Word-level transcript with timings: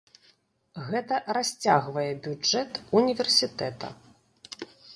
Гэта 0.87 1.19
расцягвае 1.37 2.07
бюджэт 2.29 2.81
універсітэта. 3.01 3.87